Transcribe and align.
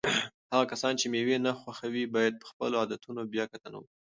هغه 0.51 0.65
کسان 0.71 0.93
چې 0.99 1.05
مېوې 1.13 1.37
نه 1.45 1.51
خوښوي 1.59 2.05
باید 2.15 2.39
په 2.41 2.45
خپلو 2.51 2.75
عادتونو 2.81 3.21
بیا 3.33 3.45
کتنه 3.53 3.75
وکړي. 3.79 3.99